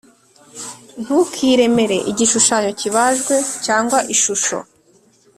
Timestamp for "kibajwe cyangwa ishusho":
2.79-4.57